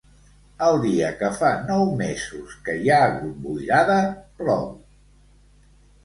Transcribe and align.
El 0.67 0.75
dia 0.83 1.09
que 1.17 1.27
fa 1.41 1.49
nou 1.65 1.83
mesos 1.99 2.55
que 2.69 2.75
hi 2.85 2.89
ha 2.93 2.97
hagut 3.09 3.35
boirada, 3.43 3.99
plou. 4.41 4.65